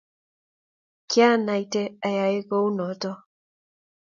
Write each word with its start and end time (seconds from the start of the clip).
kianaite 1.09 1.81
oyoe 2.07 2.39
kou 2.49 2.67
nito 2.77 3.11